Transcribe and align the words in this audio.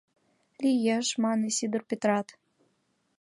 —Лиеш,— 0.63 1.07
мане 1.23 1.49
Сидыр 1.57 1.81
Петрат. 1.89 2.27